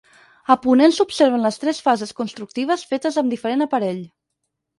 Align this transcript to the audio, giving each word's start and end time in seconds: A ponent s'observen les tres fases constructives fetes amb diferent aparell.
A 0.53 0.55
ponent 0.61 0.95
s'observen 0.95 1.45
les 1.47 1.59
tres 1.63 1.81
fases 1.89 2.15
constructives 2.21 2.87
fetes 2.93 3.21
amb 3.25 3.35
diferent 3.37 3.69
aparell. 3.69 4.03